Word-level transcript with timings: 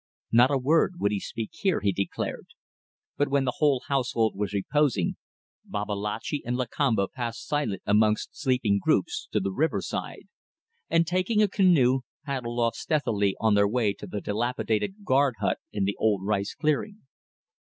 Not 0.31 0.49
a 0.49 0.57
word 0.57 0.95
would 0.99 1.11
he 1.11 1.19
speak 1.19 1.51
here, 1.53 1.79
he 1.81 1.91
declared. 1.91 2.47
But 3.17 3.27
when 3.27 3.45
the 3.45 3.57
whole 3.57 3.83
household 3.87 4.35
was 4.35 4.51
reposing, 4.51 5.17
Babalatchi 5.63 6.41
and 6.43 6.57
Lakamba 6.57 7.07
passed 7.07 7.45
silent 7.47 7.83
amongst 7.85 8.35
sleeping 8.35 8.79
groups 8.81 9.27
to 9.31 9.39
the 9.39 9.51
riverside, 9.51 10.27
and, 10.89 11.05
taking 11.05 11.43
a 11.43 11.47
canoe, 11.47 11.99
paddled 12.25 12.59
off 12.59 12.73
stealthily 12.73 13.35
on 13.39 13.53
their 13.53 13.67
way 13.67 13.93
to 13.93 14.07
the 14.07 14.21
dilapidated 14.21 15.05
guard 15.05 15.35
hut 15.39 15.59
in 15.71 15.83
the 15.83 15.97
old 15.99 16.25
rice 16.25 16.55
clearing. 16.55 17.03